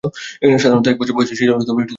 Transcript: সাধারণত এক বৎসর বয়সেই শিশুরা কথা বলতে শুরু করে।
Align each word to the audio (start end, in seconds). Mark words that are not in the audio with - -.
সাধারণত 0.57 0.85
এক 0.87 0.97
বৎসর 0.97 1.15
বয়সেই 1.15 1.29
শিশুরা 1.31 1.51
কথা 1.51 1.63
বলতে 1.63 1.69
শুরু 1.69 1.77
করে। 1.77 1.89